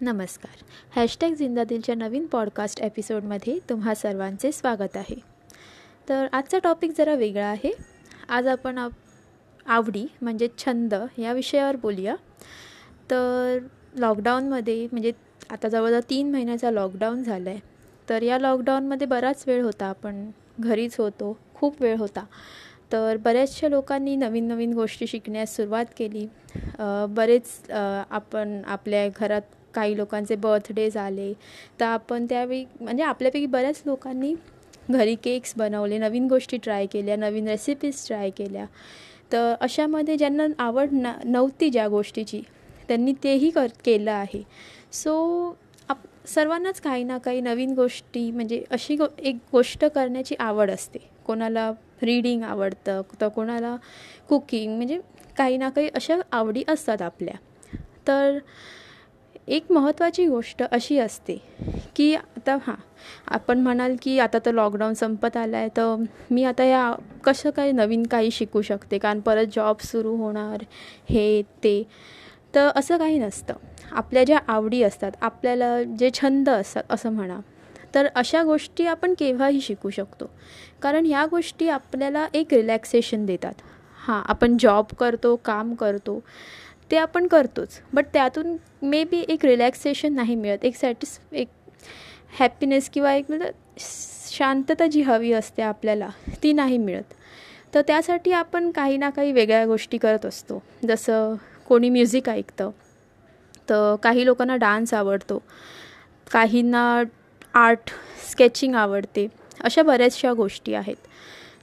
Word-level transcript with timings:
नमस्कार. 0.00 0.62
हॅशटॅग 0.96 1.32
जिंदादिलच्या 1.34 1.94
नवीन 1.94 2.26
पॉडकास्ट 2.26 2.80
एपिसोडमध्ये 2.80 3.58
तुम्हा 3.70 3.94
सर्वांचे 3.94 4.50
स्वागत 4.52 4.96
आहे. 4.96 5.14
तर 6.08 6.26
आजचा 6.32 6.58
टॉपिक 6.58 6.90
जरा 6.98 7.14
वेगळा 7.14 7.46
आहे. 7.46 7.72
आज 8.28 8.46
आपण 8.46 8.78
आवडी 9.66 10.06
म्हणजे 10.22 10.48
छंद 10.58 10.94
या 11.18 11.32
विषयावर 11.32 11.76
बोलूया. 11.76 12.14
तर 13.10 13.58
लॉकडाऊनमध्ये 13.98 14.86
म्हणजे 14.92 15.12
आता 15.50 15.68
जवळजवळ 15.68 16.00
तीन 16.10 16.30
महिन्याचा 16.32 16.70
लॉकडाऊन 16.70 17.22
झाला 17.22 17.50
आहे 17.50 17.60
तर 18.08 18.22
या 18.22 18.38
लॉकडाऊनमध्ये 18.38 19.06
बराच 19.06 19.44
वेळ 19.46 19.62
होता. 19.62 19.86
आपण 19.86 20.30
घरीच 20.60 20.98
होतो. 21.00 21.36
खूप 21.54 21.82
वेळ 21.82 21.96
होता. 21.96 22.24
तर 22.92 23.16
बऱ्याचशा 23.16 23.68
लोकांनी 23.68 24.16
नवीन 24.16 24.48
नवीन 24.48 24.72
गोष्टी 24.72 25.06
शिकण्यास 25.06 25.56
सुरुवात 25.56 25.86
केली. 25.96 26.26
बरेच 27.10 27.70
आपण 27.70 28.60
आपल्या 28.66 29.08
घरात 29.20 29.54
काही 29.74 29.96
लोकांचे 29.96 30.34
बर्थडेज 30.34 30.96
आले 30.96 31.32
तर 31.80 31.84
आपण 31.84 32.26
त्यावेळी 32.26 32.64
म्हणजे 32.80 33.02
आपल्यापैकी 33.02 33.46
बऱ्याच 33.46 33.82
लोकांनी 33.86 34.34
घरी 34.90 35.14
केक्स 35.14 35.52
बनवले 35.56 35.98
नवीन 35.98 36.26
गोष्टी 36.28 36.56
ट्राय 36.56 36.86
केल्या 36.86 37.16
नवीन 37.16 37.48
रेसिपीज 37.48 38.06
ट्राय 38.06 38.30
केल्या. 38.30 38.64
तर 39.32 39.54
अशामध्ये 39.60 40.16
ज्यांना 40.16 40.46
आवड 40.58 40.92
ना 40.92 41.12
नव्हती 41.24 41.68
ज्या 41.70 41.88
गोष्टीची 41.88 42.40
त्यांनी 42.88 43.12
तेही 43.24 43.50
कर 43.50 43.66
केलं 43.84 44.10
आहे. 44.10 44.42
सो 44.92 45.56
आप 45.88 45.98
सर्वांनाच 46.28 46.80
काही 46.80 47.04
ना 47.04 47.18
काही 47.18 47.40
नवीन 47.40 47.74
गोष्टी 47.74 48.30
म्हणजे 48.30 48.62
अशी 48.70 48.96
गो 48.96 49.06
एक 49.18 49.36
गोष्ट 49.52 49.84
करण्याची 49.84 50.34
आवड 50.38 50.70
असते. 50.70 50.98
कोणाला 51.26 51.70
रीडिंग 52.02 52.42
आवडतं 52.42 53.02
तर 53.20 53.28
कोणाला 53.28 53.76
कुकिंग 54.28 54.76
म्हणजे 54.76 54.98
काही 55.38 55.56
ना 55.56 55.68
काही 55.68 55.88
अशा 55.94 56.16
आवडी 56.32 56.62
असतात 56.68 57.02
आपल्या. 57.02 57.34
तर 58.06 58.38
एक 59.48 59.72
महत्त्वाची 59.72 60.26
गोष्ट 60.26 60.62
अशी 60.62 60.98
असते 60.98 61.42
की 61.96 62.14
आता 62.14 62.56
हां 62.66 62.74
आपण 63.26 63.58
म्हणाल 63.58 63.96
की 64.02 64.18
आता 64.18 64.38
तर 64.46 64.52
लॉकडाऊन 64.52 64.94
संपत 64.94 65.36
आला 65.36 65.56
आहे 65.56 65.68
तर 65.68 66.04
मी 66.30 66.44
आता 66.44 66.64
या 66.64 66.92
कसं 67.24 67.50
काय 67.50 67.72
नवीन 67.72 68.02
काही 68.02 68.30
शिकू 68.30 68.62
शकते? 68.62 68.98
कारण 68.98 69.20
परत 69.20 69.46
जॉब 69.56 69.76
सुरू 69.80 70.16
होणार 70.16 70.64
हे 71.10 71.42
ते. 71.42 71.82
तर 72.54 72.68
असं 72.76 72.98
काही 72.98 73.18
नसतं. 73.18 73.54
आपल्या 73.92 74.24
ज्या 74.24 74.38
आवडी 74.48 74.82
असतात 74.82 75.12
आपल्याला 75.20 75.82
जे 75.82 76.10
छंद 76.14 76.48
असतात 76.48 76.82
असं 76.90 77.12
म्हणा. 77.12 77.40
तर 77.94 78.08
अशा 78.14 78.42
गोष्टी 78.42 78.86
आपण 78.86 79.14
केव्हाही 79.18 79.60
शिकू 79.60 79.90
शकतो. 79.90 80.30
कारण 80.82 81.06
ह्या 81.06 81.26
गोष्टी 81.26 81.68
आपल्याला 81.68 82.26
एक 82.34 82.54
रिलॅक्सेशन 82.54 83.26
देतात. 83.26 83.54
हां 84.06 84.22
आपण 84.26 84.56
जॉब 84.60 84.84
करतो 85.00 85.36
काम 85.36 85.74
करतो. 85.74 86.22
ते 86.90 86.96
आपण 86.96 87.26
करतोच. 87.26 87.80
बट 87.92 88.06
त्यातून 88.12 88.56
मे 88.82 89.04
बी 89.04 89.24
एक 89.28 89.44
रिलॅक्सेशन 89.44 90.14
नाही 90.14 90.34
मिळत. 90.34 90.64
एक 90.64 90.76
सॅटिस 90.76 91.18
एक 91.32 91.48
हॅपीनेस 92.38 92.88
किंवा 92.90 93.14
एक 93.14 93.24
म्हणजे 93.28 93.50
शांतता 94.30 94.86
जी 94.86 95.02
हवी 95.02 95.32
असते 95.32 95.62
आपल्याला 95.62 96.08
ती 96.42 96.52
नाही 96.52 96.78
मिळत. 96.78 97.14
तर 97.74 97.82
त्यासाठी 97.86 98.32
आपण 98.32 98.70
काही 98.70 98.96
ना 98.96 99.10
काही 99.10 99.32
वेगळ्या 99.32 99.66
गोष्टी 99.66 99.98
करत 99.98 100.26
असतो. 100.26 100.62
जसं 100.88 101.34
कोणी 101.68 101.90
म्युझिक 101.90 102.28
ऐकतं 102.28 102.70
तर 103.70 103.94
काही 104.02 104.24
लोकांना 104.24 104.56
डान्स 104.56 104.94
आवडतो. 104.94 105.42
काहींना 106.30 107.02
आर्ट 107.54 107.90
स्केचिंग 108.30 108.74
आवडते. 108.74 109.26
अशा 109.60 109.82
बऱ्याचशा 109.82 110.32
गोष्टी 110.32 110.74
आहेत. 110.74 110.96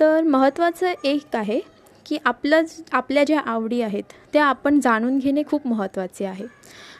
तर 0.00 0.22
महत्त्वाचं 0.22 0.92
एक 1.04 1.36
आहे 1.36 1.60
की 2.06 2.18
आपलं 2.24 2.62
आपल्या 2.92 3.24
ज्या 3.24 3.40
आवडी 3.40 3.80
आहेत 3.82 4.12
त्या 4.32 4.44
आपण 4.44 4.80
जाणून 4.80 5.18
घेणे 5.18 5.42
खूप 5.46 5.66
महत्त्वाचे 5.66 6.24
आहे. 6.24 6.44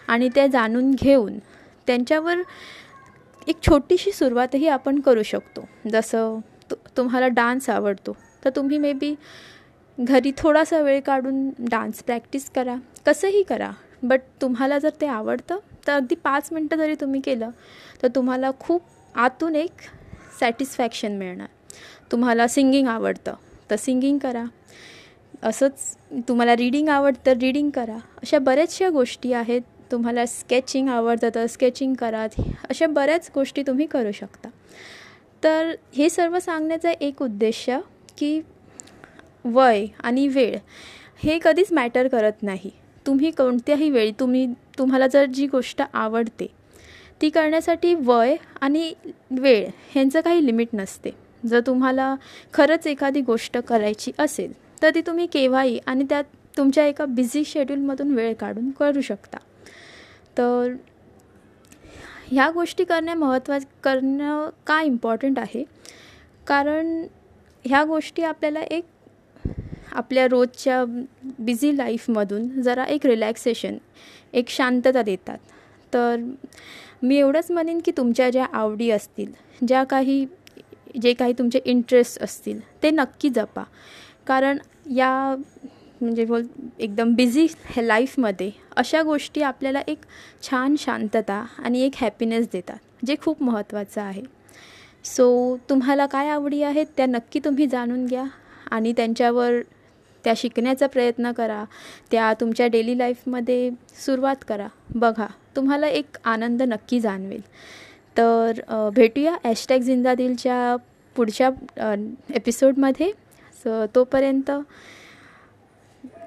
आणि 0.09 0.29
त्या 0.35 0.47
जाणून 0.47 0.91
घेऊन 0.93 1.39
त्यांच्यावर 1.87 2.43
एक 3.49 3.57
छोटीशी 3.63 4.13
सुरुवातही 4.13 4.69
आपण 4.69 5.01
करू 5.01 5.23
शकतो. 5.23 5.69
जसं 5.93 6.39
तु 6.71 6.75
तुम्हाला 6.97 7.29
डान्स 7.29 7.69
आवडतो 7.71 8.17
तर 8.45 8.51
तुम्ही 8.57 8.79
मे 8.79 8.93
बी 8.93 9.15
घरी 9.99 10.33
थोडासा 10.39 10.81
वेळ 10.81 11.01
काढून 11.01 11.49
डान्स 11.59 12.03
प्रॅक्टिस 12.03 12.49
करा. 12.51 12.77
कसंही 13.07 13.43
करा 13.43 13.71
बट 14.03 14.21
तुम्हाला 14.41 14.79
जर 14.79 14.91
ते 15.01 15.07
आवडतं 15.07 15.59
तर 15.87 15.93
अगदी 15.93 16.15
पाच 16.15 16.49
मिनटं 16.53 16.77
जरी 16.77 16.95
तुम्ही 17.01 17.21
केलं 17.21 17.51
तर 18.03 18.09
तुम्हाला 18.15 18.51
खूप 18.61 18.83
आतून 19.15 19.55
एक 19.57 19.71
सॅटिस्फॅक्शन 20.41 21.17
मिळणार. 21.19 21.49
तुम्हाला 22.13 22.47
सिंगिंग 22.49 22.89
आवडतं 22.89 23.35
तर 23.71 23.77
सिंगिंग 23.77 24.19
करा. 24.19 24.45
असंच 25.43 25.97
तुम्हाला 26.29 26.57
रीडिंग 26.57 26.89
आवडतं 26.89 27.39
रीडिंग 27.41 27.71
करा. 27.71 27.97
अशा 28.23 28.39
बऱ्याचशा 28.39 28.89
गोष्टी 28.89 29.33
आहेत. 29.33 29.61
तुम्हाला 29.91 30.25
स्केचिंग 30.27 30.89
आवडतं 30.89 31.29
तर 31.35 31.47
स्केचिंग 31.47 31.95
करा 31.95 32.27
अशा 32.71 32.87
बऱ्याच 32.87 33.31
गोष्टी 33.35 33.63
तुम्ही 33.63 33.87
करू 33.87 34.13
शकता. 34.13 34.49
तर 35.43 35.75
हे 35.95 36.09
सर्व 36.11 36.39
सांगण्याचा 36.39 36.91
एक 36.91 37.23
उद्देश 37.23 37.65
की 38.19 38.41
वय 39.45 39.87
आणि 40.01 40.27
वेळ 40.29 40.57
हे 41.23 41.39
कधीच 41.45 41.73
मॅटर 41.73 42.09
करत 42.09 42.43
नाही. 42.43 42.71
तुम्ही 43.07 43.31
कोणत्याही 43.31 43.91
वेळी 43.91 44.13
तुम्ही 44.21 44.47
तुम्हाला 44.79 45.07
जर 45.07 45.25
जी 45.25 45.47
गोष्ट 45.47 45.83
आवडते 45.93 46.47
ती 47.23 47.29
करण्यासाठी 47.31 47.95
वय 47.95 48.35
आणि 48.61 48.93
वेळ 49.31 49.67
ह्यांचं 49.91 50.21
काही 50.21 50.45
लिमिट 50.47 50.69
नसते. 50.75 51.11
जर 51.47 51.61
तुम्हाला 51.67 52.15
खरंच 52.55 52.87
एखादी 52.87 53.21
गोष्ट 53.21 53.59
करायची 53.59 54.13
असेल 54.19 54.53
तर 54.83 54.91
ती 54.95 55.01
तुम्ही 55.01 55.27
केव्हाही 55.27 55.79
आणि 55.87 56.05
त्यात 56.09 56.25
तुमच्या 56.57 56.87
एका 56.87 57.05
बिझी 57.05 57.45
शेड्यूलमधून 57.45 58.15
वेळ 58.15 58.35
काढून 58.35 58.71
करू 58.71 59.01
शकता. 59.01 59.39
तर 60.39 60.75
ह्या 62.31 62.51
गोष्टी 62.51 62.85
करणे 62.85 63.15
महत्त्वा 63.15 63.59
करणं 63.83 64.49
का 64.67 64.81
इम्पॉर्टंट 64.83 65.39
आहे? 65.39 65.65
कारण 66.47 67.07
ह्या 67.65 67.85
गोष्टी 67.85 68.23
आपल्याला 68.23 68.61
एक 68.61 68.85
आपल्या 69.93 70.27
रोजच्या 70.29 70.85
बिझी 71.39 71.77
लाईफमधून 71.77 72.49
जरा 72.63 72.85
एक 72.85 73.07
रिलॅक्सेशन 73.07 73.77
एक 74.33 74.49
शांतता 74.49 75.03
देतात. 75.03 75.39
तर 75.95 76.17
मी 77.03 77.17
एवढंच 77.17 77.51
म्हणेन 77.51 77.81
की 77.85 77.93
तुमच्या 77.97 78.31
ज्या 78.31 78.45
आवडी 78.53 78.91
असतील 78.91 79.33
ज्या 79.67 79.85
काही 79.85 80.25
जे 81.03 81.13
काही 81.13 81.33
तुमचे 81.33 81.61
इंटरेस्ट 81.65 82.23
असतील 82.23 82.61
ते 82.83 82.91
नक्की 82.91 83.29
जपा. 83.29 83.63
कारण 84.27 84.59
या 84.97 85.35
म्हणजे 86.01 86.25
बोल 86.25 86.43
एकदम 86.79 87.15
बिझी 87.15 87.47
हे 87.67 87.87
लाईफमध्ये 87.87 88.51
अशा 88.77 89.03
गोष्टी 89.03 89.43
आपल्याला 89.43 89.81
एक 89.89 89.99
छान 90.43 90.75
शांतता 90.79 91.45
आणि 91.59 91.81
एक 91.83 91.93
हॅपीनेस 91.97 92.49
देतात 92.53 93.05
जे 93.07 93.15
खूप 93.23 93.43
महत्त्वाचं 93.43 94.01
आहे. 94.01 94.23
सो 95.05 95.57
तुम्हाला 95.71 96.07
काय 96.07 96.29
आवडी 96.29 96.63
आहेत 96.63 96.87
त्या 96.97 97.07
नक्की 97.07 97.41
तुम्ही 97.45 97.67
जाणून 97.67 98.05
घ्या 98.07 98.25
आणि 98.71 98.93
त्यांच्यावर 98.93 99.61
त्या 100.25 100.33
शिकण्याचा 100.37 100.87
प्रयत्न 100.87 101.33
करा. 101.33 101.65
त्या 102.11 102.33
तुमच्या 102.41 102.67
डेली 102.67 102.99
लाईफमध्ये 102.99 103.71
सुरुवात 104.05 104.45
करा. 104.49 104.67
बघा 104.95 105.27
तुम्हाला 105.57 105.87
एक 105.89 106.17
आनंद 106.25 106.63
नक्की 106.63 107.01
जाणवेल. 107.01 107.41
तर 108.17 108.61
भेटूया 108.95 109.37
हॅशटॅग 109.45 109.81
जिंदादिलच्या 109.81 110.77
पुढच्या 111.17 111.51
एपिसोडमध्ये 112.35 113.11
सो 113.67 113.87
तोपर्यंत 113.95 114.51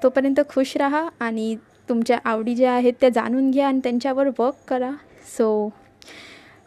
तोपर्यंत 0.02 0.40
खुश 0.48 0.76
राहा 0.76 1.08
आणि 1.20 1.54
तुमच्या 1.88 2.18
आवडी 2.24 2.54
ज्या 2.54 2.72
आहेत 2.72 2.92
त्या 3.00 3.08
जाणून 3.08 3.50
घ्या 3.50 3.68
आणि 3.68 3.80
त्यांच्यावर 3.82 4.28
वर्क 4.38 4.54
करा. 4.68 4.90
सो 5.38 5.68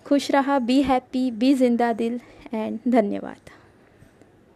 खुश 0.05 0.31
रहा 0.31 0.57
बी 0.59 0.81
हॅपी 0.81 1.29
बी 1.31 1.53
जिंदा 1.53 1.91
दिल 1.93 2.17
अँड 2.53 2.77
धन्यवाद. 2.91 3.49